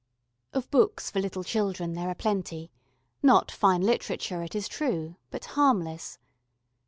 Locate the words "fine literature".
3.51-4.41